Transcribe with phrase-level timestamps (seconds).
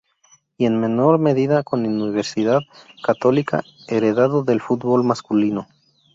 [0.57, 2.61] Y en menor medida con Universidad
[3.03, 5.67] Católica, heredado del fútbol masculino.